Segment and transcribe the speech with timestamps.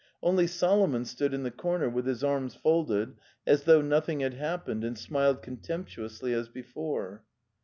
[0.23, 4.83] Only Solomon stood in the corner with his arms folded, as though nothing had happened,
[4.83, 7.23] and smiled contemptuously as before.